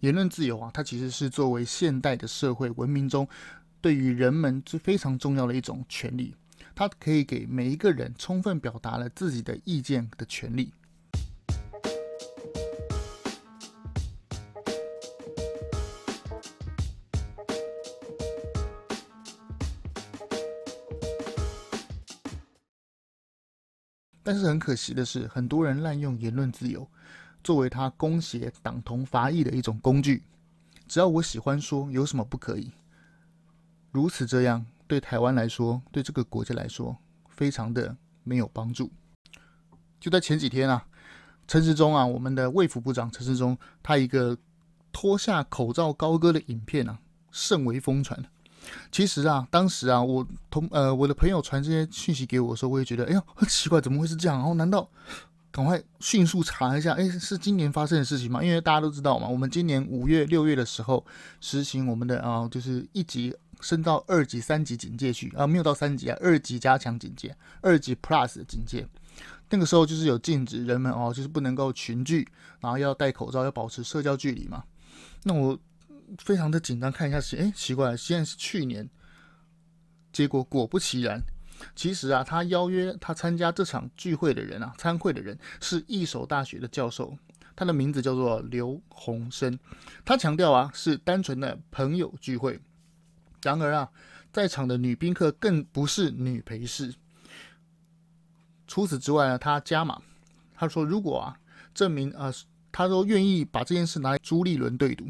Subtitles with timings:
[0.00, 3.26] 言论自由啊，它其实是作为现代的社会文明中
[3.80, 6.34] 对于人们最非常重要的一种权利，
[6.74, 10.72] 它可以给每一个人充分表达了自己的意见的权利。
[24.26, 26.88] 但是很可惜的是，很多人滥用言论自由，
[27.44, 30.24] 作为他攻击党同伐异的一种工具。
[30.88, 32.72] 只要我喜欢说，有什么不可以？
[33.92, 36.96] 如此这样，对台湾来说，对这个国家来说，
[37.28, 38.90] 非常的没有帮助。
[40.00, 40.86] 就在前几天啊，
[41.46, 44.36] 陈时中啊，我们的卫福部长陈时中，他一个
[44.92, 46.98] 脱下口罩高歌的影片啊，
[47.30, 48.22] 甚为疯传。
[48.90, 54.38] 其实啊，当时啊，我同呃我的朋友传这些讯息给我的时候，我也觉得，哎呦，很奇怪，怎么会是这样？
[54.38, 54.90] 然后难道
[55.54, 58.42] 赶快迅速查一下，哎，是今年发生的事情吗？
[58.42, 61.06] 因为大家都知道嘛，我们今年五月、六月的时候
[61.40, 68.84] 实行我们的啊，就是一级升到二级、三级警戒去啊，没有到三级啊，二级加强警戒，二级 Plus 的警戒。
[69.50, 74.64] 那个时候就是有禁止人们哦，就是不能够群聚，然后要戴口罩，要保持社交距离嘛。
[75.22, 75.58] 那我。
[76.18, 78.88] 非常的紧张，看一下是，哎，奇怪，现在是去年，
[80.12, 81.18] 结果果不其然，
[81.74, 87.16] 其实啊，他邀约他参加这场聚会的人啊，参会的人是义守大学的教授，
[87.56, 89.58] 他的名字叫做刘洪生，
[90.04, 92.60] 他强调啊，是单纯的朋友聚会，
[93.42, 93.90] 然而啊，
[94.32, 96.94] 在场的女宾客更不是女陪侍，
[98.66, 100.00] 除此之外呢，他加码，
[100.54, 101.38] 他说如果啊，
[101.74, 102.32] 证明啊，
[102.72, 105.06] 他说愿意把这件事拿朱立伦对赌。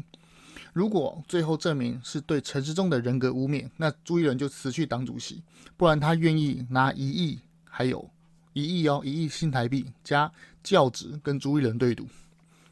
[0.75, 5.41] 如果最后证明是对陈时中的人格污蔑，那朱一伦就辞去党主席，
[5.77, 8.09] 不然他愿意拿一亿，还有
[8.51, 10.29] 一亿哦，一亿新台币加
[10.61, 12.05] 教职跟朱一伦对赌，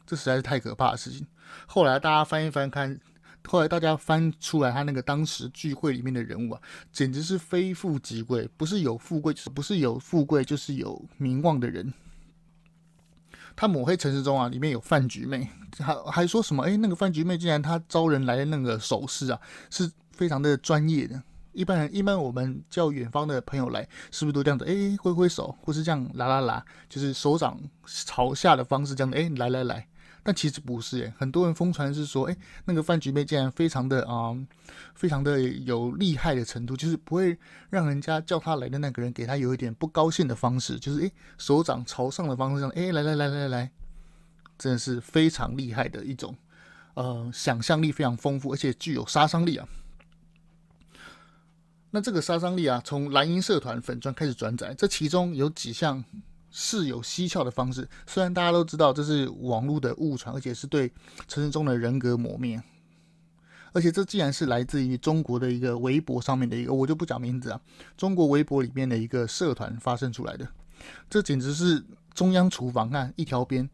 [0.06, 1.26] 这实在是太可怕的事情。
[1.64, 3.00] 后来大家翻一翻看，
[3.48, 6.60] 后来大家翻出来他那个当时聚会里面的人物啊，
[6.92, 11.90] 简直是非富即贵，不是有富贵，就是不是有富贵，就是有名望的人。
[13.56, 15.48] 他抹黑陈时中啊，里面有饭局妹，
[15.78, 16.62] 还还说什么？
[16.64, 21.22] 哎，那个饭局妹竟然她招人来的那个手势啊，是非常的专业的。
[21.52, 24.64] 一般人，一般我们叫远方的朋友来，是不是都这样子？
[24.64, 29.16] 哎，挥挥手，或是这样啦啦啦，就是手掌朝下的方式，这样的。
[29.16, 29.86] 哎，来来来。
[30.26, 34.34] 但其实不是诶，很多人疯传是说，诶，那个饭局妹竟然非常的啊、
[34.94, 43.70] 非常的有厉害的程度，就是不会让人家叫他来的那个人给他有一点不高兴的方式，就是诶，手掌朝上的方式，这样，诶，来来来来来，
[44.58, 46.34] 真的是非常厉害的一种，
[46.94, 49.68] 呃，想象力非常丰富，而且具有杀伤力啊。
[51.90, 56.02] 那这个杀伤力啊，从蓝银社团粉专开始转载，这其中有几项。
[56.56, 60.92] 是有蹊跷的方式，虽然大家都知道这是网络的误传，而且是对
[61.26, 62.62] 陈时中的人格磨灭，
[63.72, 67.60] 而且这既然是来自于中国的一个微博上面的一个，我就不讲名字啊，
[67.96, 70.46] 中国微博里面的一个社团发生出来的，
[71.10, 71.84] 这简直是
[72.14, 73.68] 中央厨房看一条边，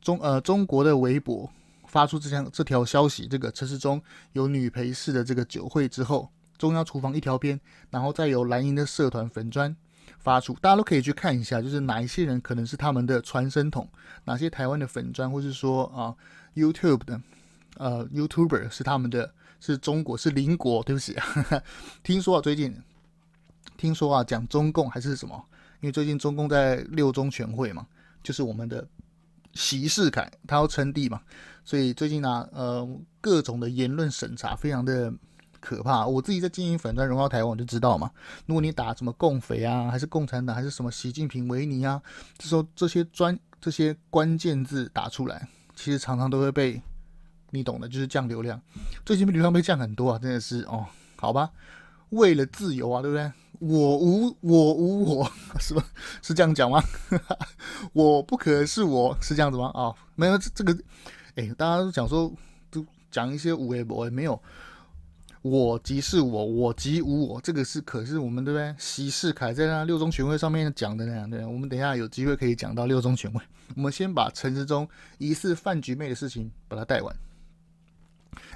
[0.00, 1.48] 中呃中国的微博
[1.86, 7.60] 发出这项这条消息，这个陈时中有女陪侍的这个酒会之后，中央厨房一条边，
[7.90, 9.76] 然后再有蓝营的社团粉砖。
[10.18, 13.88] 发出，大家都可以去看一下，就是哪一些人可能是他们的传声筒，
[14.24, 16.14] 哪些台湾的粉砖，或是说啊
[16.54, 17.20] YouTube 的
[17.76, 21.16] 呃 YouTuber 是他们的，是中国是邻国，对不起，
[22.02, 22.76] 听说啊最近
[23.76, 25.40] 听说啊讲中共还是什么，
[25.80, 27.86] 因为最近中共在六中全会嘛，
[28.22, 28.86] 就是我们的
[29.54, 31.20] 习世凯他要称帝嘛，
[31.64, 35.12] 所以最近呢、啊、呃各种的言论审查非常的。
[35.66, 36.06] 可怕！
[36.06, 38.08] 我自己在经营粉砖荣耀台湾，我就知道嘛。
[38.46, 42.00] 如果你打什么共匪啊，还是共产党，还是什么习近平维尼啊，
[42.38, 46.80] 这时候这些专这些关键字打出来，其实常常都会被
[47.50, 48.62] 你懂的，就是降流量。
[49.04, 51.50] 最近流量被降很多啊，真的是哦，好吧，
[52.10, 53.32] 为了自由啊，对不对？
[53.58, 55.84] 我无我无我， 是吧？
[56.22, 56.80] 是这样讲吗？
[57.92, 59.72] 我不可是我是这样子吗？
[59.74, 60.72] 哦，没有这这个，
[61.34, 62.32] 哎，大家都讲说
[62.70, 64.40] 都讲一些无为博，没有。
[65.42, 68.74] 我即是我，我即无我，这个是可是我们对不对？
[68.78, 71.46] 习世凯在那六中全会上面讲的那样，对。
[71.46, 73.40] 我们等一下有机会可以讲到六中全会。
[73.76, 74.88] 我们先把陈时中
[75.18, 77.14] 疑似饭局妹的事情把它带完。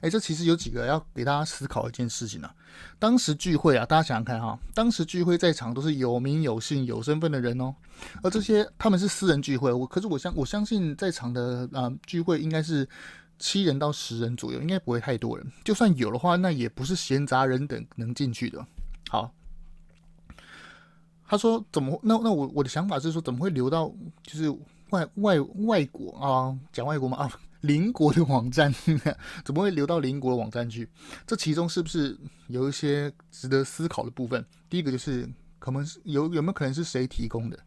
[0.00, 2.53] 哎，这其实有几个要给大家思考一件事情啊。
[2.99, 7.75] 当时聚会啊，大家想想看哈，当时聚会在场都是有名有姓有身份的人哦，
[8.23, 12.88] 而这些他们是私人聚会，我可是我相我相信在场的啊、聚会应该是。
[13.40, 15.52] 七人到十人左右，应该不会太多人。
[15.64, 18.64] 就算有的话，那也不是闲杂人等能进去的。
[19.08, 19.34] 好，
[21.26, 21.98] 他说怎么？
[22.04, 23.92] 那那我我的想法是说，怎么会留到
[24.22, 24.50] 就是
[24.90, 27.32] 外外外国啊，讲外国嘛啊，
[27.62, 28.72] 邻国的网站
[29.43, 30.86] 怎么会流到邻国的网站去？
[31.26, 32.16] 这其中是不是
[32.48, 34.44] 有一些值得思考的部分？
[34.69, 35.26] 第一个就是
[35.58, 37.58] 可能是有有没有可能是谁提供的？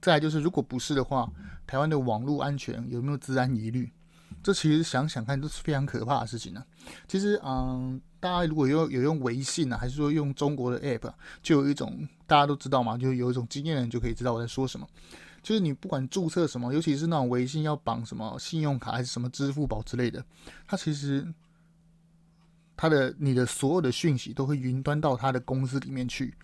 [0.00, 1.28] 再就是如果不是的话，
[1.66, 3.90] 台湾的网络安全有没有治安疑虑？
[4.48, 6.64] 这其实想想看都是非常可怕的事情呢、
[7.06, 11.12] 其实嗯，大家如果有有用微信啊，还是说用中国的 app，
[11.42, 14.88] 就有一种大家都知道嘛，就有一种经验人就可以知道我在说什么。
[15.42, 20.24] 就是你不管注册什么，尤其是那种微信要绑什么信用卡还是什么支付宝之类的，
[20.66, 21.30] 它其实
[22.74, 26.34] 它的你的所有的讯息都会云端到它的公司里面去。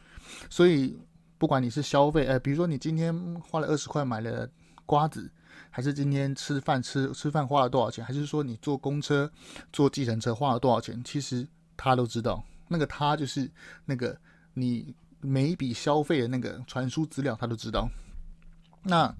[0.50, 0.94] 所以
[1.38, 4.46] 不管你是消费，呃，比如说你今天花了二十块买了
[4.84, 5.32] 瓜子，
[5.70, 9.30] 还是今天吃饭吃吃饭花了多少钱，还是说你坐公车、
[9.72, 11.46] 坐计程车花了多少钱，其实
[11.76, 12.44] 他都知道。
[12.68, 13.50] 那个他就是
[13.84, 14.18] 那个
[14.54, 17.88] 你每一笔消费的那个传输资料，他都知道。
[18.82, 19.14] 那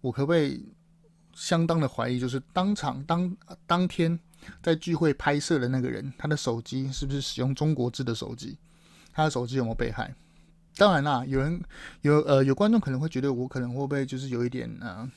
[0.00, 0.66] 我可不可以
[1.34, 3.36] 相当的怀疑，就是当场当
[3.66, 4.18] 当天
[4.62, 8.56] 在聚会拍摄的那个人，他的手机是不是使用中国制的手机？
[9.12, 10.14] 他的手机有没有被害？
[10.76, 11.58] 当然啦，有人
[12.02, 15.10] 有呃有观众可能会觉得我可能会不会就是有一点呃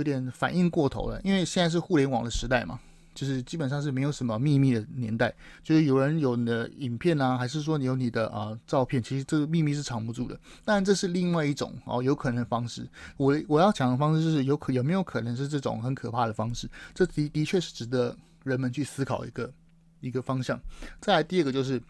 [0.00, 2.80] 有点反应过头了，因为现在是互联网的时代嘛。
[3.12, 10.38] 就是基本上是没有什么秘密的年代，就是有人有你的影片啊，还是说你有你的啊、照片，其实这个秘密是藏不住的。
[10.64, 12.88] 当然这是另外一种哦有可能的方式。
[13.16, 16.70] 我我要讲的方式就是有可有没有可能是这种很可怕的方式？
[16.94, 19.52] 这的的确是值得人们去思考一个
[20.00, 20.58] 一个方向。
[21.00, 21.82] 再来第二个就是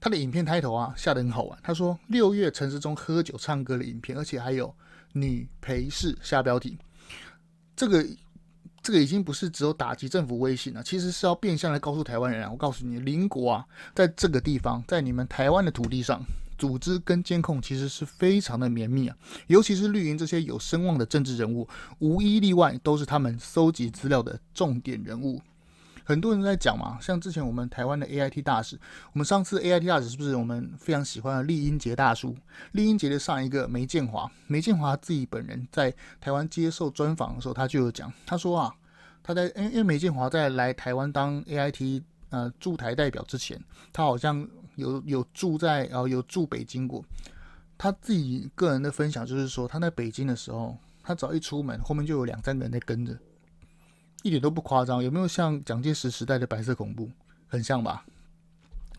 [0.00, 4.74] 他的影片开头啊下得很好玩，他说六月陈时中喝酒唱歌的影片，而且还有
[5.20, 6.78] 女陪侍下标题，
[7.74, 8.06] 这个。
[8.80, 12.50] 这个已经不是只有打击政府威信了，其实是要变相来告诉台湾人啊！
[12.50, 16.22] 我告诉你，邻国啊，在这个地方，在你们台湾的土地上，
[16.56, 19.16] 组织跟监控其实是非常的绵密啊。
[19.48, 21.68] 尤其是绿营这些有声望的政治人物，
[21.98, 25.42] 无一例外都是他们搜集资料的重点人物。
[26.08, 28.80] 很多人在讲嘛，像之前我们台湾的 AIT 大使，
[29.12, 32.34] 我们上次 AIT 大使是不是我们非常喜欢的酈英杰大叔？
[32.72, 38.74] 酈英杰的上一个梅建华，梅建华自己本人在台湾接受专访的时候，他就有讲，他说啊，
[39.22, 43.62] 他在因为因为梅建华在来台湾当 AIT 呃驻台代表之前，
[43.92, 47.04] 他好像有有住在呃有住北京过，
[47.76, 53.14] 他自己个人的分享就是说，他在北京的时候，他只要一出门，后面就有两三个人在跟着。
[54.28, 57.10] 一点都不夸张，有没有像蒋介石时代的白色恐怖？
[57.48, 58.04] 很像吧？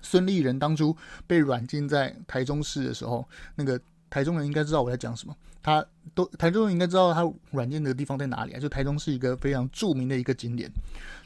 [0.01, 0.95] 孙立人当初
[1.27, 3.79] 被软禁在台中市的时候，那个
[4.09, 5.35] 台中人应该知道我在讲什么。
[5.61, 5.85] 他
[6.15, 8.59] 都台中人应该知道他软禁的地方在哪里啊？
[8.59, 10.71] 就台中是一个非常著名的一个景点。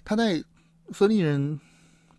[0.03, 0.43] 他在
[0.91, 1.57] 孙立人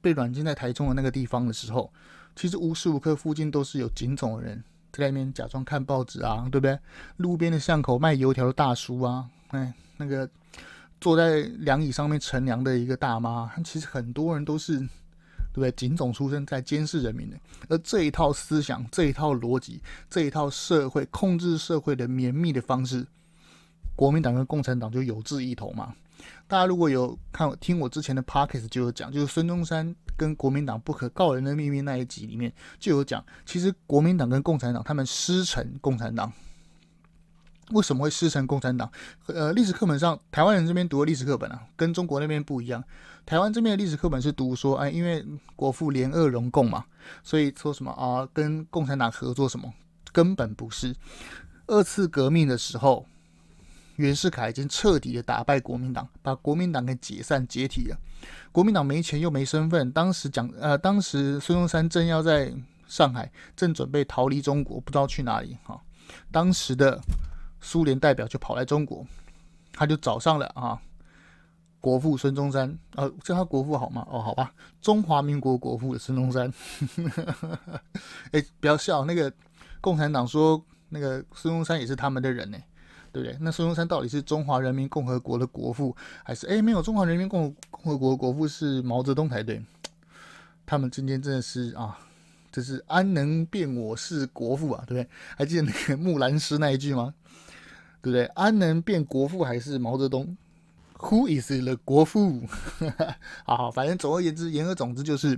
[0.01, 1.93] 被软禁在台中的那个地方的时候，
[2.35, 6.79] 其实无时无刻附近都是有警总的人在那边假装看报纸啊，对不对？
[7.19, 10.27] 路边的巷口卖油条的大叔啊，哎，那个。
[11.05, 15.71] 坐在凉椅上面乘凉的一个大妈，其实很多人都是，对不对？
[15.73, 17.37] 警总出身，在监视人民的。
[17.69, 23.07] 而这一套思想、这一套逻辑、这一套社会控制社会的绵密的方式，
[23.95, 25.95] 国民党跟共产党就有志一同嘛。
[26.49, 36.33] 大家如果有看听我之前的 podcast 就有讲，就是孙中山跟国民党不可告人的秘密那一集里面就有讲，其实国民党跟共产党他们师承共产党。
[37.75, 38.89] 为什么会师承共产党？
[39.27, 42.83] 呃，历史课本上，台湾人这边读的历史课本啊，跟中国那边不一样。
[43.27, 46.85] 台湾这边的历史课本是读说，哎，因为国父联俄容共嘛，
[47.25, 49.75] 所以说什么啊，跟共产党合作什么，
[50.13, 50.95] 根本不是。
[51.67, 53.07] 二次革命的时候，
[53.97, 57.99] 袁世凯已经彻底的打败国民党，把国民党给解散解体了。
[58.53, 62.55] 国民党没钱又没身份，当时讲，呃，当时孙中山正要在
[62.87, 65.81] 上海，正准备逃离中国，不知道去哪里哈。
[66.31, 67.01] 当时的。
[67.65, 69.07] 苏联代表就跑来中国，
[69.73, 70.79] 他就找上了啊，
[71.81, 74.07] 国父孙中山，呃、叫他国父好吗？
[74.11, 74.53] 哦，好吧，
[74.83, 76.53] 中华民国国父孙中山。
[78.33, 79.33] 哎、不要笑，那个
[79.81, 82.59] 共产党说那个孙中山也是他们的人呢，
[83.11, 83.39] 对不对？
[83.41, 89.65] 那孙中山到底是中华人民共和国的国父，还是哎、没有中华人民共和共和国国父是毛泽东才对？
[90.67, 91.99] 他们之间真的是啊，
[92.55, 95.11] 这是安能辨我是国父啊，对不对？
[95.37, 97.13] 还记得那个木兰诗那一句吗？
[98.01, 98.27] 对不对？
[98.27, 100.37] 安能辨国父还是毛泽东
[100.99, 102.43] ？Who is the 国父？
[103.45, 105.37] 好好，反正总而言之，言而总之就是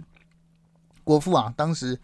[1.05, 1.55] 国父啊。
[1.57, 1.99] 当时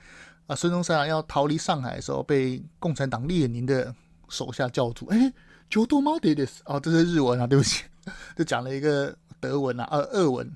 [0.47, 3.95] 啊，孙中山啊要逃离上海的时候，被共产党列宁的
[4.31, 5.05] 手下叫住。
[5.09, 5.31] 哎，
[5.69, 7.85] 就多马德的哦，这是日文啊，对不起，
[8.35, 10.51] 就讲了一个德文啊，呃，俄文。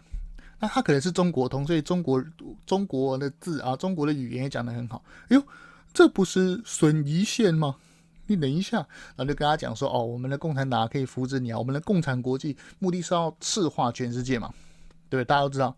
[0.59, 2.25] 那他可能是中国通，所以中国
[2.65, 5.05] 中国的字啊，中国的语言也讲得很好。
[5.29, 5.43] 哎呦，
[5.93, 7.77] 这不是孙逸仙吗？
[8.29, 14.53] 你等一下，然后就跟他讲说，哦，我们的共产党可以扶植你啊，我们的共产国际目的是要赤化全世界嘛，
[15.09, 15.77] 对，大家都知道，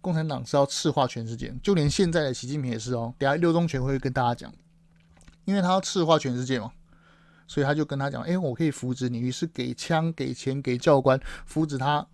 [0.00, 3.12] 共产党是要赤化全世界，就连现在的习近平也是哦。
[3.18, 4.54] 等下六中全会跟大家讲，
[5.44, 6.70] 因为他要赤化全世界嘛，
[7.48, 12.06] 所以他就跟他讲，哎，我可以扶植你，于是给枪、给钱、给教官扶植他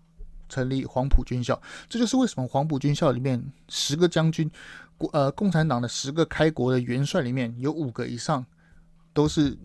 [0.49, 4.49] 成立黄埔军校，这就是为什么黄埔军校里面十个将军，
[4.97, 8.45] 国呃共产党的十个开国的元帅里面有五个以上。
[9.15, 9.57] 都是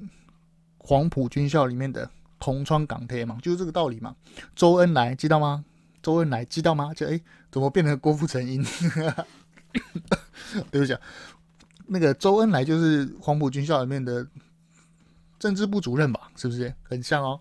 [0.79, 2.09] 黄埔军校里面的
[2.39, 4.15] 同窗港铁嘛，就是这个道理嘛。
[4.55, 5.65] 周恩来知道吗？
[6.01, 6.95] 周恩来知道吗？
[6.95, 7.21] 就哎，
[7.51, 8.65] 怎么变成郭富城音？
[10.71, 11.01] 对不起，啊
[11.89, 14.25] 那个周恩来就是黄埔军校里面的
[15.37, 16.31] 政治部主任吧？
[16.37, 17.41] 是不是很像哦？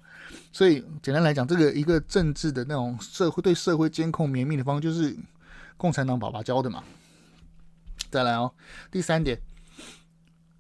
[0.52, 5.16] 所以简单来讲，这个一个政治的那种社会对社会监控绵密的方，就是
[5.78, 6.84] 共产党爸爸教的嘛。
[8.10, 8.52] 再来哦，
[8.92, 9.40] 第三点。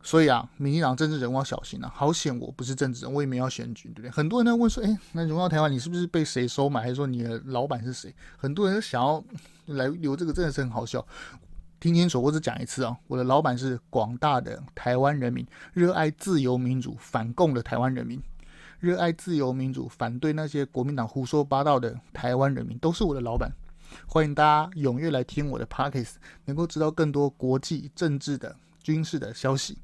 [0.01, 1.91] 所以啊，民进党政治人物要小心啊！
[1.93, 4.09] 好险我不是政治人，我也没要选举，对不对？
[4.09, 8.15] 很多人在问说，哎，那荣耀台湾，你是不是被谁收买，还是说你的老板是谁？
[8.37, 9.23] 很多人想要
[9.65, 11.05] 来留这个，真的是很好笑。
[11.81, 18.19] 听清楚，我只讲一次啊，我的老板是广大的台湾人民，热爱自由民主、反共的台湾人民，
[18.79, 23.51] 热爱自由民主、反对那些国民党胡说八道的台湾人民，都是我的老板。
[24.07, 26.13] 欢迎大家踊跃来听我的 Podcast，
[26.45, 29.79] 能够知道更多国际政治的、军事的消息。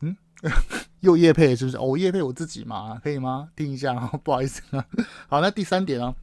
[0.00, 0.16] 嗯，
[1.00, 1.76] 又业配是不是？
[1.76, 3.48] 哦，业配我自己嘛，可以吗？
[3.56, 4.86] 听一下， 不好意思啊。
[5.28, 6.14] 好，那第三点啊，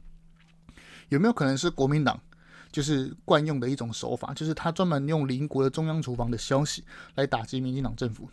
[1.10, 2.18] 有没有可能是国民党
[2.70, 6.82] 就是惯用的一种手法，就是他专门用邻国的中央厨房的消息
[7.16, 8.30] 来打击民进党政府？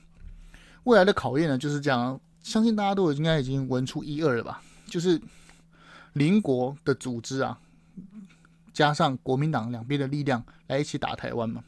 [0.85, 2.17] 未来的考验呢，就是这样。
[2.41, 4.61] 相信大家都应该已经闻出一二了吧？
[4.87, 5.21] 就是
[6.13, 7.59] 邻国的组织啊，
[8.73, 11.63] 加上国民党两边的力量来一起打台湾嘛。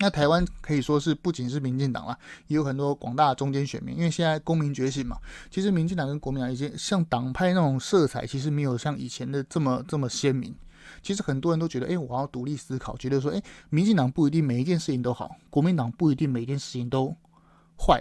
[0.00, 2.16] 那台湾可以说是不仅是民进党啦，
[2.46, 3.96] 也有很多广大中间选民。
[3.96, 5.16] 因为现在公民觉醒嘛，
[5.50, 10.54] 其实民进党跟国民党已经像党派那种色彩，其实没有像以前的这么这么鲜明。
[11.02, 17.16] 其实很多人都觉得，哎，我要独立思考，觉得说，哎，民进党不一定每一件事情都好，国民党不一定每一件事情都
[17.76, 18.00] 坏。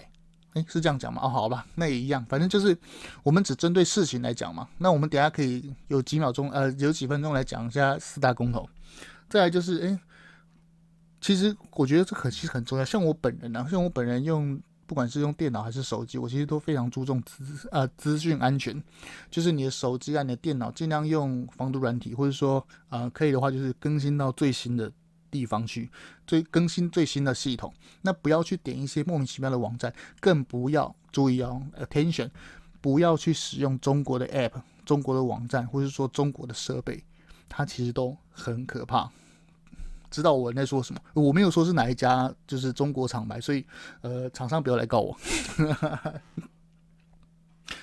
[0.58, 1.22] 哎，是这样讲吗？
[1.24, 2.78] 哦，好吧，那也一样，反正就是
[3.24, 4.68] 我们只针对事情来讲嘛。
[4.78, 8.68] 那我们等下可以有几秒钟，呃，有几分钟来讲一下四大公投。
[9.30, 10.00] 再来就是，哎。
[11.20, 12.86] 其实我觉得这可其实很重要。
[12.86, 18.82] 像我本人啊，像我本人用，不管是用电脑还是手机，我其实都非常注重资呃资讯安全。
[19.32, 24.90] 就是你的手机啊，你的电脑尽量用防毒软体，或者说呃可以的话，就是更新到最新的
[25.30, 25.90] 地方去，
[26.26, 27.74] 最更新最新的系统。
[28.02, 32.30] 那不要去点一些莫名其妙的网站，更不要注意哦，attention，
[32.82, 37.04] 不要去使用中国的 app、中国的网站，或者说中国的设备，
[37.50, 39.10] 它其实都很可怕。
[40.10, 41.02] 知道我在说什么？
[41.14, 43.66] 我没有说是哪一家，就是中国厂牌，所以
[44.02, 45.18] 呃，厂商不要来告我。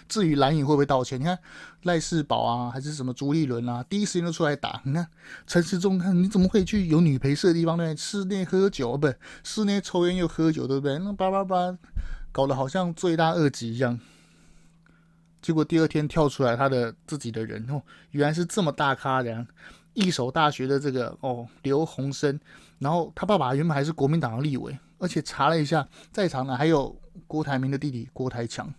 [0.09, 1.21] 至于蓝营会不会道歉？
[1.21, 1.39] 你看
[1.83, 4.81] 赖世宝啊，还是什么朱立伦啊，第一时间都出来打。
[4.85, 5.07] 你看
[5.47, 7.97] 陈时中，看你怎么会去有女陪侍的地方对？
[7.97, 9.13] 室内喝酒不？
[9.43, 10.99] 室内抽烟又喝酒，对不对？
[10.99, 11.77] 那叭叭叭，
[12.33, 13.99] 搞得好像罪大恶极一样。
[15.43, 17.83] 结果第二天跳出来他的自己的人哦，
[18.13, 19.47] 原来是这么大咖的。
[19.93, 22.41] 一所大学的这个哦，刘鸿生，
[22.81, 28.75] 然后他爸爸原本还是国民党的立委，而且查了一下，在场的还有郭台铭的弟弟郭台强，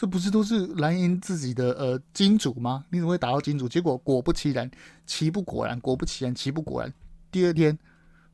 [0.00, 2.86] 这不是都是蓝营自己的呃金主吗？
[2.88, 3.68] 你怎么会打到金主？
[3.68, 4.70] 结果果不其然，
[5.04, 6.90] 其不果然，果不其然，其不果然。
[7.30, 7.78] 第二天，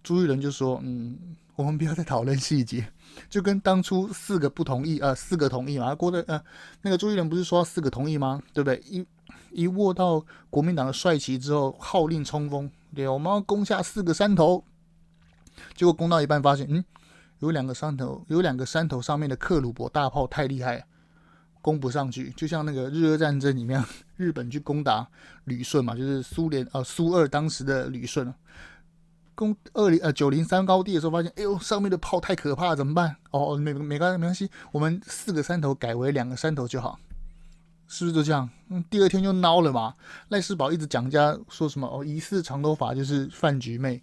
[0.01, 1.19] 朱立伦就说：“嗯，
[1.57, 2.89] 我们不要再讨论细节，
[3.29, 5.93] 就跟当初四个不同意，呃，四个同意嘛。
[5.93, 6.41] 郭的呃，
[6.83, 8.41] 那个朱立伦不是说四个同意吗？
[8.53, 8.81] 对不对？
[8.87, 9.05] 一。”
[9.51, 14.63] 一握到国民党的帅旗之后，号令冲锋，对，我们要攻下四个山头。
[15.75, 16.85] 结果攻到一半，发现，嗯，
[17.41, 20.87] 有两个山头，有两个山头上面的克鲁伯大炮太厉害，
[21.67, 22.31] 攻不上去。
[22.37, 23.83] 就像那个日俄战争里面，
[24.15, 25.05] 日本去攻打
[25.47, 28.33] 旅顺嘛，就是苏联呃苏二当时的旅顺，
[29.35, 33.17] 攻二零呃九零三高地的时候，发现，哎呦，上面的炮太可怕了，怎么办？
[33.33, 37.01] 哦，没没关系没关系，我们四个山头改为两个山头就好。
[37.89, 38.49] 是不是就这样？
[38.69, 39.97] 嗯，第二天就孬了嘛。
[40.29, 44.01] 赖世宝一直讲人家说什么哦，疑似长头发就是饭局妹，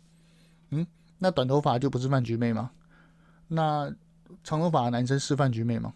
[0.72, 0.86] 嗯，
[1.20, 2.72] 那短头发就不是饭局妹吗？
[3.48, 3.90] 那
[4.44, 5.94] 长头发的男生是饭局妹吗？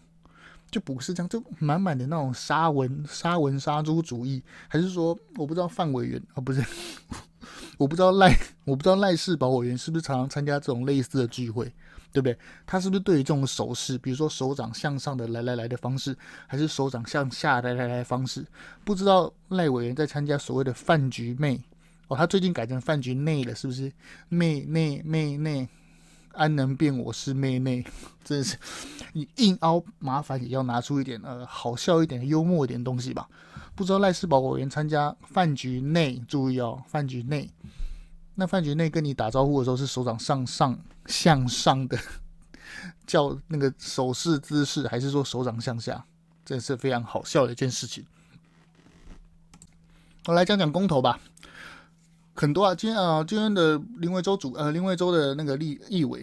[0.70, 6.64] 就不是这样，就满满的那种沙文沙文杀猪主义，还是说我不知道范委员啊、不是，
[7.78, 8.34] 我不知道赖
[8.64, 11.72] 我不知道赖世保委员是不是常常参加这种类似的聚会？
[12.10, 12.36] 对不对？
[12.66, 18.42] 他是不是对于这种手势，比如说手掌向上的来来来的方式，还是手掌向下来来来的方式？
[18.82, 21.60] 不知道赖委员在参加所谓的饭局妹
[22.08, 23.92] 哦，他最近改成饭局内了，是不是？
[24.30, 25.68] 妹内妹妹
[26.38, 27.84] 安能辨我是妹妹？
[28.24, 28.56] 真是，
[29.12, 33.28] 你硬凹麻烦也要拿出一点呃好笑一点、幽默一点东西吧。
[33.74, 37.50] 不知道赖士葆委员参加饭局内，注意哦，饭局内，
[38.36, 41.98] 那饭局内跟你打招呼的时候是手掌上上向上的，
[43.06, 46.04] 叫那个手势姿势，还是说手掌向下？
[46.44, 48.06] 这是非常好笑的一件事情。
[50.26, 51.18] 我来讲讲公投吧。
[52.40, 56.20] 很多啊，今天啊，今天的林维洲主呃林维洲的那个立立委，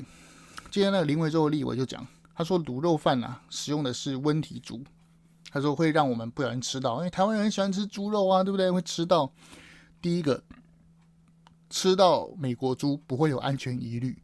[0.71, 4.81] 今天那个林维洲的立委就讲，他说卤肉饭啊，使用的是温体猪，
[5.51, 8.71] 他说会让我们不小心吃到，因为台湾人喜欢吃猪肉啊，对不对？
[8.71, 9.29] 会吃到
[10.01, 10.41] 第一个
[11.69, 14.17] 吃到美国猪不会有安全疑虑，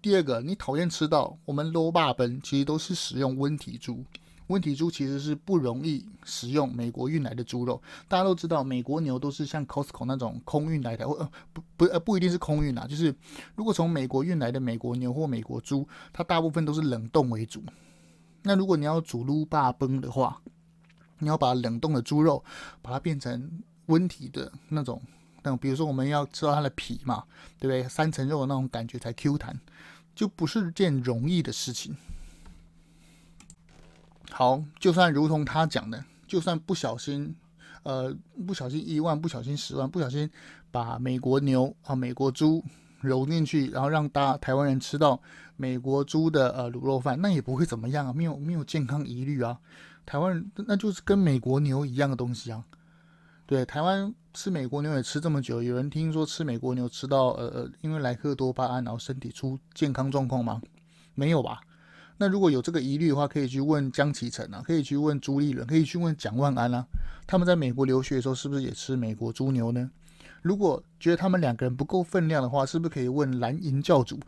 [0.00, 4.02] 第二个你讨厌吃到我们卤肉饭其实都是使用温体猪。
[4.48, 7.82] 温体猪其实是不容易食用美国运来的猪肉。
[8.08, 13.14] 大家都知道，美国牛都是像 Costco 那种空运来的，呃不不呃不一定是空运啊，就是
[13.54, 17.62] 如果从美国运来的美国牛或美国猪，它大部分都是冷冻为主。
[18.42, 20.40] 那如果你要煮撸霸崩的话，
[21.18, 22.44] 你要把冷冻的猪肉
[22.80, 23.50] 把它变成
[23.86, 25.02] 温体的那种，
[25.42, 27.24] 那种比如说我们要吃到它的皮嘛，
[27.58, 27.88] 对不对？
[27.88, 29.58] 三层肉的那种感觉才 Q 弹，
[30.14, 31.96] 就不是件容易的事情。
[34.38, 37.34] 好，就算如同他讲的，就算不小心，
[37.84, 38.14] 呃，
[38.46, 40.30] 不小心一万，不小心十万，不小心
[40.70, 42.62] 把美国牛啊、美国猪
[43.00, 45.18] 揉进去，然后让大台湾人吃到
[45.56, 49.58] 美国猪的呃卤肉饭，那也不会怎么样啊，没有没有健康疑虑啊。
[50.04, 52.62] 台湾人那就是跟美国牛一样的东西啊。
[53.46, 60.60] 对，台湾吃美国牛也吃这么久，有人听说吃美国牛吃到呃呃，因为莱克多巴胺然后身体出健康状况吗？
[61.14, 61.62] 没有吧。
[62.18, 66.86] 那如果有这个疑虑的话，可以去问江启臣啊，可以去问朱立伦，可以去问蒋万安啊。
[67.26, 69.90] 他们在美国留学的时候，是不是也吃美国猪牛呢？
[70.40, 74.18] 如果觉得他们两个人不够分量的话，是不是可以问蓝营教主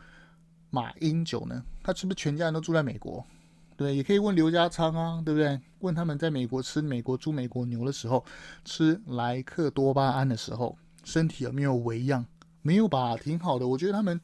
[0.69, 1.63] 马英九呢？
[1.81, 3.25] 他是不是全家人都住在美国？
[3.75, 5.59] 对，也可以问刘家昌啊，对不对？
[5.79, 8.23] 问他们在美国吃美国猪、美国牛的时候，
[8.65, 12.23] 吃莱克多巴胺的时候，身体有没有微恙？
[12.61, 13.67] 没有吧，挺好的。
[13.67, 14.21] 我觉得他们。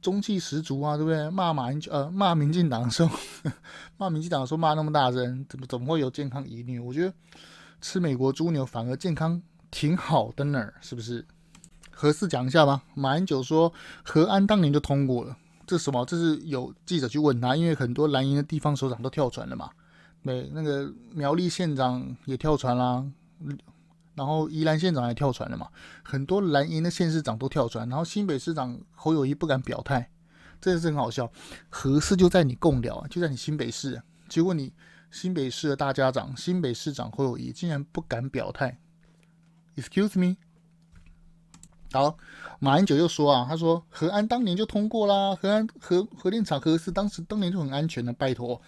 [0.00, 1.28] 中气十足啊，对不对？
[1.30, 3.18] 骂马英九，呃，骂民进党的时候，
[3.98, 6.78] 骂民进党的时候骂那么大声，怎么怎么会有健康疑虑？
[6.78, 7.12] 我觉得
[7.80, 11.24] 吃美国猪牛反而健康挺好的呢，是不是？
[11.90, 12.80] 何四讲一下吧。
[12.94, 13.72] 马英九说，
[14.04, 16.04] 何安当年就通过了，这什么？
[16.04, 19.68] 这是有记者去问他，因为很多蓝营的地方首长都跳船了嘛，
[20.22, 23.04] 对，那个苗栗县长也跳船啦。
[24.18, 25.68] 然后宜兰县长也跳船了嘛，
[26.02, 30.10] 很多蓝营的县市长都跳船，然后新北市长侯友宜不敢表态，
[30.60, 31.30] 这是很好笑。
[31.70, 34.72] 核四就在你贡寮，就在你新北市，结果你
[35.12, 38.78] 新北市的大家长、新北市长侯友宜竟然不敢表态
[39.76, 40.36] ，Excuse me。
[41.90, 42.18] 好，
[42.58, 48.60] 马英九又说啊，他说核安当年就通过啦，核安核核电厂核四当时当年就很安全的，拜托。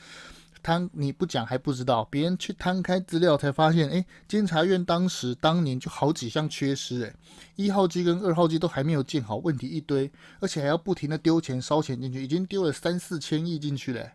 [0.63, 7.15] 摊你不讲还不知道，别人去摊开资料才发现，哎，监察院当时当年就好几项缺失，哎，
[7.57, 14.13] 一号机跟二号机都还没有建好，问题一堆，而且还要不停的丢钱烧钱进去，已经丢了三四千亿进去了，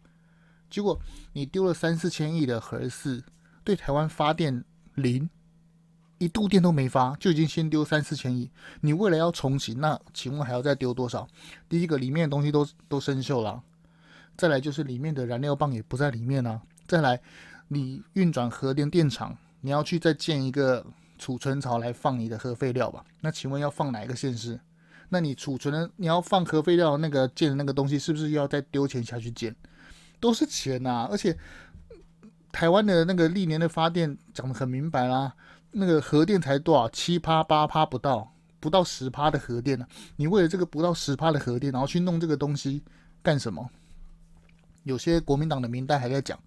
[0.70, 1.00] 结果
[1.34, 3.24] 你丢了三四千亿的核四，
[3.64, 4.64] 对台湾发电
[4.96, 5.30] 零，
[6.18, 8.50] 一度电都没发，就已经先丢三四千亿，
[8.82, 11.28] 你未来要重启，那请问还要再丢多少？
[11.68, 13.64] 第一个里面的东西都都生锈了。
[14.38, 16.62] 再来就是里面的燃料棒也不在里面啊。
[16.88, 17.20] 再来，
[17.68, 20.86] 你运转核电电厂，你要去再建一个
[21.18, 23.04] 储存槽来放你的核废料吧？
[23.22, 24.60] 那请问要放哪一个县市？
[25.10, 29.56] 那你储存的你要放核废料那个建的那个东西，是不是又要再丢钱下去建？
[30.20, 31.08] 都是钱呐、啊！
[31.12, 31.38] 而且
[32.52, 35.34] 台湾的那个历年的发电讲得很明白啦，
[35.72, 36.90] 那个核电才多少？
[36.90, 42.82] 七趴八趴不到，不到十趴的核电呢、你为了这个不到十趴的核电，然后去弄这个东西
[43.22, 43.70] 干什么？
[44.86, 46.40] 有些国民党的民代还在讲，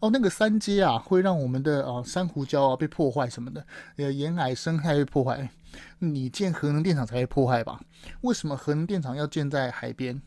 [0.00, 5.48] 哦，那个三阶啊，会让我们的啊珊瑚礁啊被破坏什么的，呃，沿海生态被破坏。
[5.98, 7.80] 你建核能电厂才会破坏吧？
[8.20, 10.20] 为什么核能电厂要建在海边？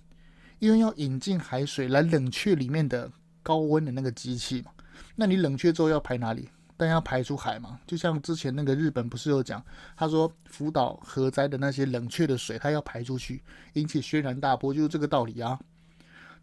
[0.57, 3.11] 因为要引进海水来冷却里面的
[3.43, 4.71] 高温的那个机器嘛。
[5.15, 6.49] 那你冷却之后要排哪里？
[6.75, 7.79] 但要排出海嘛。
[7.85, 9.63] 就像之前那个日本不是有讲，
[9.95, 15.59] 他说福岛核灾的那些冷却的水，它要排出去，引起轩然大波，就是这个道理啊，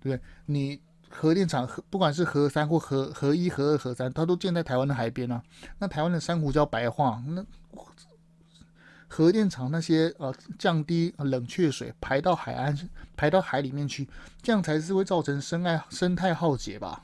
[0.01, 0.21] 对不对？
[0.47, 0.81] 你。
[1.09, 5.42] 核电厂不管是核三或核核一、核二、核三，它都建在台湾的海边啊。
[5.79, 7.45] 那台湾的珊瑚礁白化，那
[9.09, 12.77] 核电厂那些呃降低冷却水排到海岸、
[13.16, 14.09] 排到海里面去，
[14.42, 17.03] 这样才是会造成生态生态浩劫吧？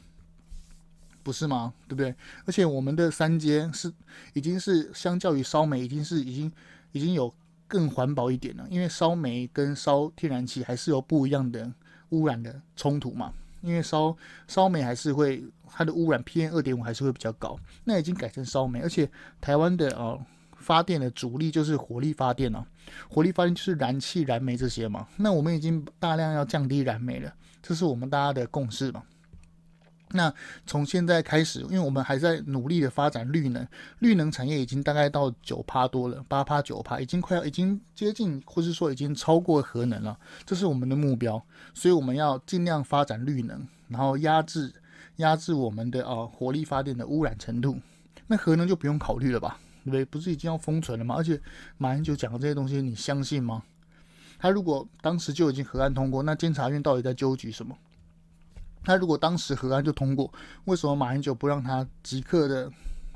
[1.22, 1.72] 不是吗？
[1.88, 2.14] 对不对？
[2.44, 3.92] 而且我们的三阶是
[4.34, 6.52] 已经是相较于烧煤，已经是已经
[6.92, 7.32] 已经有
[7.66, 11.72] 更环保一点了，因为烧煤跟烧天然气还是有不一样的。
[12.12, 14.14] 污染的冲突嘛，因为烧
[14.46, 17.58] 烧煤还是会它的污染 PM 二点五还是会比较高。
[17.84, 19.08] 那已经改成烧煤，而且
[19.40, 20.20] 台湾的哦
[20.56, 22.66] 发电的主力就是火力发电了，
[23.08, 25.06] 火力发电就是燃气、燃煤这些嘛。
[25.16, 29.02] 那我们已经大量要降低燃煤了，这是我们大家的共识嘛。
[30.12, 30.32] 那
[30.66, 33.66] 从现在开始，因为我们还在努力的发展绿能，
[34.00, 41.42] 绿能产业已经大概到九趴多了，八趴九趴，已经快要已经接近，或是说已经超过核能了，这是我们的目标，
[41.74, 44.72] 所以我们要尽量发展绿能，然后压制
[45.16, 47.78] 压制我们的啊火力发电的污染程度。
[48.26, 50.04] 那核能就不用考虑了吧，对不对？
[50.04, 51.14] 不是已经要封存了吗？
[51.16, 51.40] 而且
[51.76, 53.62] 马英九讲的这些东西，你相信吗？
[54.38, 57.76] 他如果当时就已经核案通过，那监察院到底在纠举什么？
[58.84, 60.32] 那如果当时核安就通过，
[60.64, 62.70] 为什么马英九不让他即刻的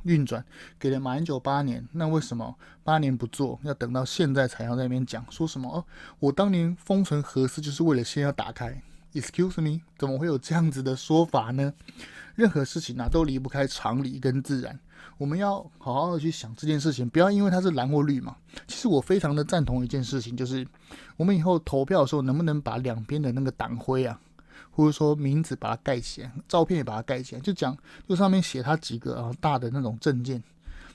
[0.04, 0.44] 运转？
[0.78, 5.68] 给了马英九八年，那为什么八年不做，要等到现在才要在那边讲说什么？
[5.68, 5.84] 哦，
[6.20, 8.80] 我当年封存核四就是为了先要打开。
[9.12, 11.72] Excuse me，怎么会有这样子的说法呢？
[12.34, 14.78] 任何事情啊都离不开常理跟自然，
[15.16, 18.36] 我们要好好的去想这件事情，不要因为它是蓝或绿嘛。
[18.66, 20.66] 其实我非常的赞同一件事情，就是
[21.16, 24.20] 我们以后投票的时候，能不能把两边的那个党徽啊？
[24.76, 27.74] 或者说名字把它盖起来，照片也把它盖起来，就讲
[28.06, 30.42] 就上面写他几个啊大的那种证件，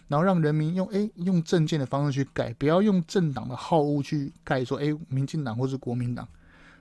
[0.07, 6.27] 然后让人民用诶用证件的方式去盖，不要用政党的好恶去盖，说诶民进党或是国民党，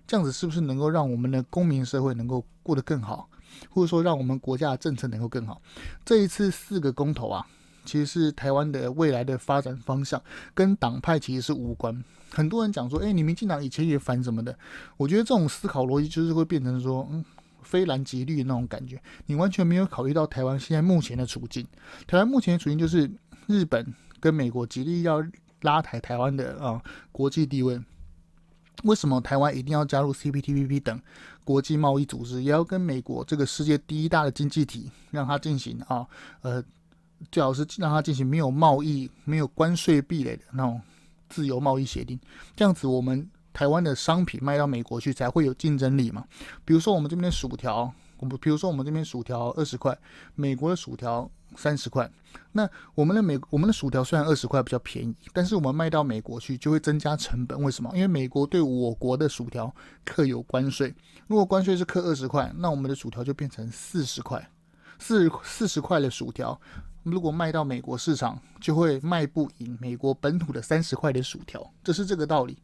[0.07, 3.27] 这样子是不是能够让我们的公民社会能够过得更好，
[3.71, 5.63] 或者说让我们国家的政策能够更好？
[6.05, 7.47] 这一次四个公投啊。
[7.83, 10.23] 其实是台湾的未来的发展方向，
[10.55, 12.05] 跟党派其实是无关。
[12.33, 14.57] 很多人讲说，哎，你民进党以前也反什么的。
[14.97, 17.25] 我觉得这种思考逻辑就是会变成说，嗯，
[17.63, 19.01] 非蓝即绿那种感觉。
[19.27, 21.67] 你完全没有考虑到台湾现在目前的处境。
[22.07, 23.11] 台湾目前的处境就是
[23.47, 23.87] 日本
[24.19, 25.23] 跟美国极力要
[25.63, 27.81] 拉抬台湾的啊国际地位。
[28.85, 31.01] 为什么台湾一定要加入 CPTPP 等
[31.45, 36.07] 国际贸易组织，也要跟美国这个世界第一大的经济体让它进行啊
[36.43, 36.63] 呃。
[37.31, 40.81] 最好是让它进行没有贸易、没有关税壁垒的那种
[41.31, 42.21] 自由贸易协定，
[42.55, 46.25] 这样子我们台湾的商品卖到美国去才会有竞争力嘛。
[46.65, 49.97] 比如说我们这边的薯条，我们比如说我们这边薯条二十块，
[50.35, 52.11] 美国的薯条三十块。
[52.53, 57.61] 那我们的美我们的薯条虽然二十块比较便宜，但是我们卖到美国去就会增加成本。
[57.63, 57.91] 为什么？
[57.95, 60.95] 因为美国对我国的薯条课有关税，
[61.27, 64.49] 如果关税是课二十块，那我们的薯条就变成四十块，
[64.99, 66.61] 四十四十块的薯条。
[67.03, 72.59] 如果卖到美国市场，就会卖不赢美国本土的三十块的薯条，这是这个道理。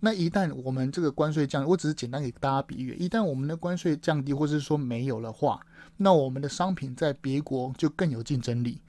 [0.00, 5.60] 那一旦我们这个关税降，我只是简单给大家比喻，一旦我们的关税降低，或是说没有的话，
[5.98, 8.80] 那我们的商品在别国就更有竞争力。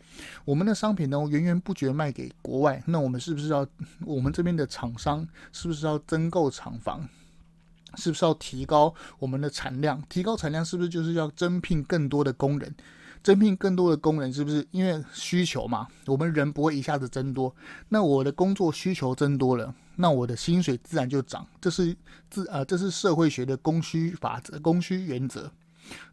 [0.46, 3.68] 我们的商品呢，源源不绝卖给国外，那我们是不是要
[4.06, 7.08] 我们这边的厂商是不是要增购厂房？
[7.96, 10.02] 是不是要提高我们的产量？
[10.08, 12.74] 提高产量是不是就是要增聘更多的工人？
[13.24, 15.88] 增聘更多的工人，是不是因为需求嘛？
[16.08, 17.56] 我们人不会一下子增多，
[17.90, 21.46] 那我的工作需求增多了，那我的薪水自然就涨。
[21.60, 21.96] 这是
[22.30, 25.52] 自呃，这是社会学的供需法则、供需原则。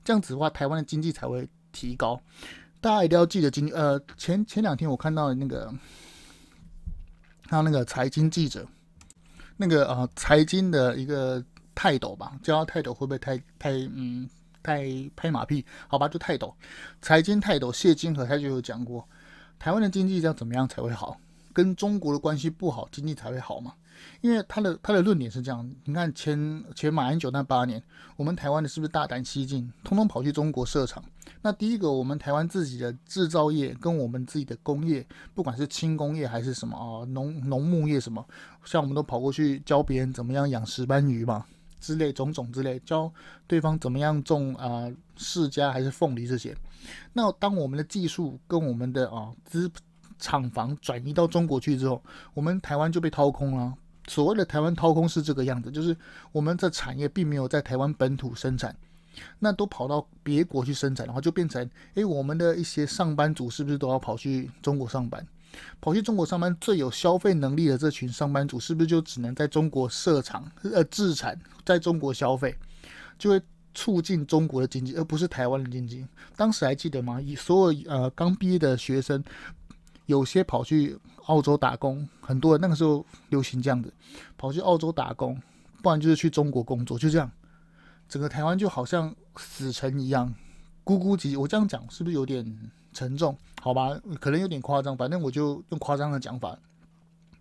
[0.05, 2.21] 这样子的话，台湾的经济才会提高。
[2.81, 5.73] 大家一定要记得，经呃，前前两天我看到那个，
[7.49, 8.67] 还有那个财经记者，
[9.57, 11.43] 那个呃，财经的一个
[11.75, 14.29] 泰斗吧，叫泰斗会不会太太嗯？
[14.63, 16.55] 太拍马屁，好吧，就泰斗，
[17.01, 19.09] 财经泰斗谢金河他就有讲过，
[19.59, 21.19] 台湾的经济要怎么样才会好？
[21.53, 23.73] 跟中国的关系不好，经济才会好嘛？
[24.21, 27.83] 因为他的他的论点是这样，你看前前马英九那八年，
[28.17, 31.03] 我们台湾的是不是大胆西进，通通跑去中国设厂？
[31.43, 38.25] 那第一个，我们台湾自己的制造业跟我们自己的工业，不管是轻工业还是什么啊，农农牧业什么，
[38.65, 41.45] 像我们都跑过去教别人怎么样养石斑鱼嘛。
[41.81, 43.13] 之类种种之类，教
[43.47, 46.57] 对方怎么样种啊释迦还是凤梨这些。
[47.13, 49.71] 那当我们的技术跟我们的啊资
[50.19, 52.03] 厂房转移到中国去之后，
[52.35, 53.75] 我们台湾就被掏空了。
[54.07, 55.97] 所谓的台湾掏空是这个样子，就是
[56.33, 58.75] 我们的产业并没有在台湾本土生产，
[59.39, 65.27] 那都跑到别国去生产，的话就变成，诶，我们的一些上班族是不是都要跑去中国上班？
[65.81, 72.57] 跑去中国上班，最有消费能力的这群上班族，是不是就只能在中国设厂、呃制产，在中国消费，
[73.19, 73.41] 就会
[73.75, 76.05] 促进中国的经济，而不是台湾的经济？
[76.37, 77.21] 当时还记得吗？
[77.21, 79.23] 以所有呃刚毕业的学生，
[80.07, 83.93] 有些跑去澳洲打工，很多人那个时候流行这样子，
[84.37, 85.41] 跑去澳洲打工，
[85.83, 87.31] 不然就是去中国工作，就这样，
[88.09, 90.35] 整个台湾就好像死城一样，
[90.85, 91.39] 咕咕唧。
[91.39, 92.71] 我这样讲是不是有点？
[92.91, 96.59] 沉重，好吧，可能有点夸张，反正我就用夸张的讲法。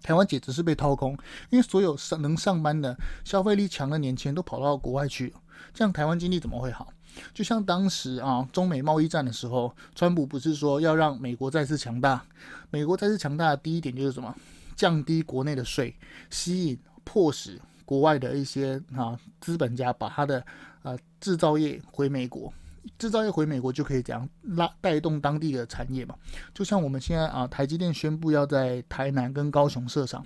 [0.03, 1.17] 台湾简直是被掏空，
[1.49, 5.33] 因为所有上能上班的、消费力强的年轻人都跑到国外去。
[5.73, 6.93] 这样台湾经济怎么会好？
[7.33, 12.23] 就像当时啊，中美贸易战的时候，川普不是说要让美国再次强大？
[12.69, 14.33] 美国再次强大的第一点就是什么？
[14.75, 15.95] 降低国内的税，
[16.29, 20.45] 吸引、迫使国外的一些啊资本家把他的
[20.83, 22.53] 呃制造业回美国。
[22.97, 26.15] 制造业回美国就可以这样拉带动当地的产业嘛？
[26.53, 30.25] 就像我们现在啊，台积电宣布要在台南跟高雄设厂，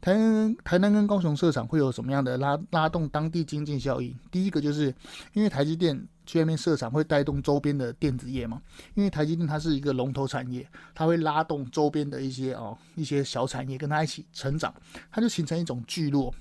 [0.00, 4.16] 台南台南跟高雄设厂会有什么样的拉拉动当地经济效益？
[4.30, 4.94] 第一个就是
[5.32, 8.60] 因为台积电去那边设厂会带动周边的电子业嘛，
[8.94, 14.74] 因为台积电它是一个龙头产业，它会拉动周边的一些哦一些小产业跟它一起成长，
[15.10, 16.34] 它就形成一种聚落。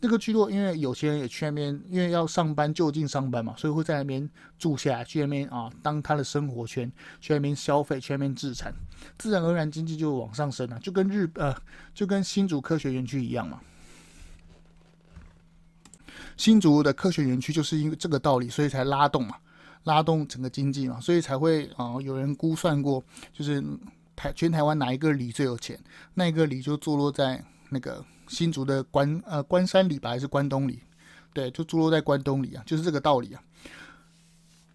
[0.00, 8.74] 那个聚落，因为有些人也去那边，因为要上班就近上班嘛，所以会在那边住下，去那边啊当他的生活圈，去那边消费，去那边置产，
[9.16, 11.54] 自然而然经济就往上升了，就跟日呃
[11.94, 13.60] 就跟新竹科学园区一样嘛。
[16.36, 19.36] 新竹的科学园区就是因为这个道理，所以才拉动嘛，
[19.84, 23.62] 拉动整个经济嘛，所以才会啊有人估算过，就是
[24.16, 25.78] 台全台湾哪一个里最有钱，
[26.14, 28.04] 那一个里就坐落在那个。
[28.32, 30.80] 新竹的关呃关山里吧，还是关东里？
[31.34, 33.42] 对，就坐落在关东里啊，就是这个道理啊。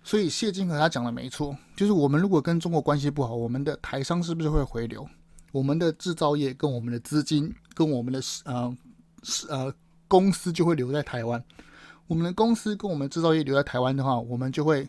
[0.04, 5.10] 所以谢金河他讲的没错，就是我们如果跟中国关系不好，我们的台商是不是会回流？
[5.52, 8.78] 我们的制造业跟我们的资金跟我们的呃
[9.50, 9.74] 呃
[10.08, 11.44] 公司就会留在台湾。
[12.06, 14.88] 我们的公司跟我们制造业留在台湾的话，我们就会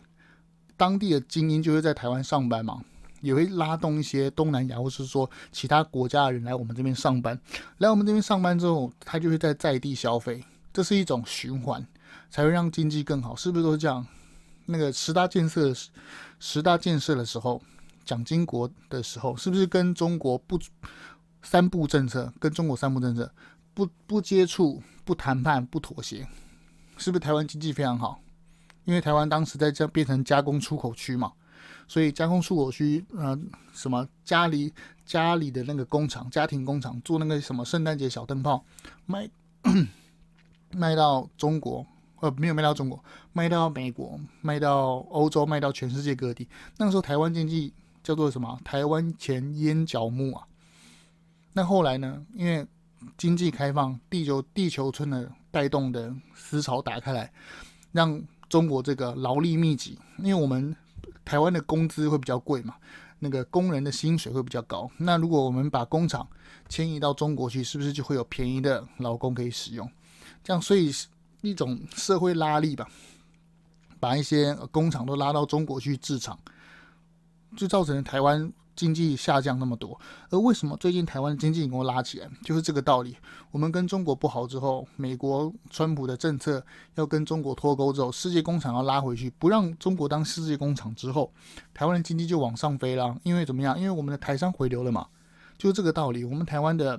[0.77, 2.81] 当地的精英就会在台湾上班嘛。
[3.21, 7.39] 也会拉动一些东南亚或是说其他国家的人来我们这边上班，
[7.79, 11.85] 来我们这边上班之后，他就会在在地消费，这是一种循环，
[12.29, 14.05] 才会让经济更好，是不是都是这样？
[14.65, 15.73] 那个十大建设，
[16.39, 17.61] 十大建设的时候，
[18.05, 20.59] 蒋经国的时候，是不是跟中国不
[21.41, 22.31] 三不政策？
[22.39, 23.31] 跟中国三不政策，
[23.73, 26.27] 不不接触、不谈判、不妥协，
[26.97, 28.21] 是不是台湾经济非常好？
[28.85, 31.33] 因为台湾当时在这变成加工出口区嘛。
[31.89, 33.35] 所以加工出口区，呃，
[33.73, 34.71] 什么家里
[35.07, 38.63] 家里的那个工厂，家庭工厂做那个什么圣诞节小灯泡，
[39.07, 39.27] 卖
[40.71, 41.83] 卖到中国，
[42.19, 46.47] 呃，没有卖到中国，卖到美国，卖到欧洲，卖到全世界各地。
[46.77, 47.73] 那个时候台湾经济
[48.03, 48.59] 叫做什么？
[48.63, 50.45] 台湾前烟角木啊。
[51.53, 52.23] 那后来呢？
[52.35, 52.67] 因为
[53.17, 57.31] 经济开放，地球地球村的带动的思潮打开来，
[57.91, 60.75] 让中国这个劳力密集，因为我们。
[61.29, 62.73] 台湾的工资会比较贵嘛，
[63.19, 64.89] 那个工人的薪水会比较高。
[64.97, 66.27] 那如果我们把工厂
[66.67, 69.87] 迁移到中国去，是不是就会有便宜的劳工可以使用？
[70.43, 70.91] 这样，所以
[71.41, 72.87] 一种社会拉力吧，
[73.99, 76.39] 把一些工厂都拉到中国去制厂，
[77.55, 78.51] 就造成台湾。
[78.79, 82.29] 经济下降那么多，而为什么最近台湾经济能够拉起来？
[82.45, 83.17] 就是这个道理。
[83.51, 86.65] 我们跟中国不好之后，美国川普的政策
[86.95, 91.29] 要跟中国脱钩之后，世界工厂要拉回去，不让中国当世界工厂之后，
[91.73, 93.13] 台湾的经济就往上飞了。
[93.23, 93.77] 因为怎么样？
[93.77, 95.05] 因为我们的台商回流了嘛，
[95.57, 96.23] 就是这个道理。
[96.23, 96.97] 我们台湾的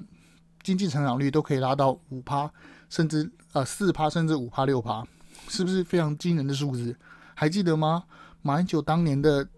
[0.62, 2.53] 经济成长率都可以拉到五趴，
[2.90, 5.03] 甚至呃四趴，甚至五趴六趴，
[5.49, 6.95] 是不是非常惊人的数字？
[7.35, 8.05] 还记得吗？
[8.43, 9.49] 马英九当年的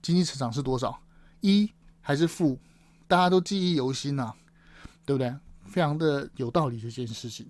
[0.00, 0.98] 经济成长是多少？
[1.40, 1.70] 一
[2.00, 2.58] 还是负，
[3.06, 4.32] 大家都记忆犹新呐，
[5.04, 5.34] 对不对？
[5.66, 7.46] 非常的有道理这件事情。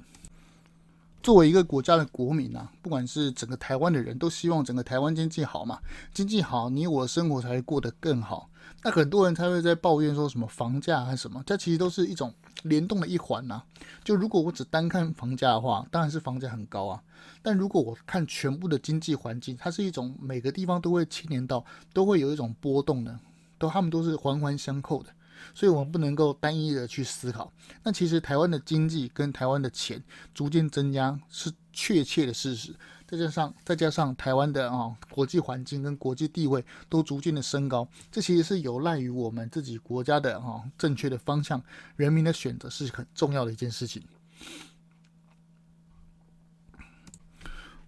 [1.23, 5.79] 作为一个国家的国民啊，不管是整个台湾的人都希望整个台湾经济好嘛，
[6.13, 8.49] 经济好，你我生活才会过得更好。
[8.83, 13.63] 那很多人才会在抱怨说什么房价还是什么，这其实都是一种联动的一环呐。
[14.05, 17.03] 就如果我只单看房价的话，当然是房价很高啊。
[17.43, 23.19] 但如果我看全部的经济环境，它是一种每个地方都会牵连到，都会有一种波动的。
[23.59, 25.11] 都，他们都是环环相扣的，
[25.55, 27.53] 所以我们不能够单一的去思考。
[27.83, 32.75] 那其实台湾的经济跟台湾的钱逐渐增加是确切的事实，
[33.07, 41.63] 再加上再加上台湾的啊、国际环境跟国际地位都逐渐的升高，这其实是有赖于我们自己国家的啊、正确的方向，
[41.97, 44.03] 人民的选择是很重要的一件事情。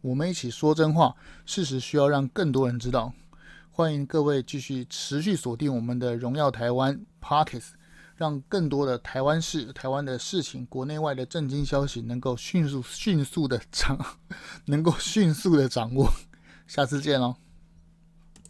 [0.03, 3.13] 我们一起说真话，事实需要让更多人知道。
[3.73, 7.71] 欢迎各位继续持续锁定我们的《荣耀台湾》Podcast，
[8.17, 13.99] 让更多的台湾事、台湾的事情、国内外的震惊消息能够迅速、迅速的掌，
[14.67, 16.11] 能够迅速的掌握。
[16.67, 17.37] 下次见喽！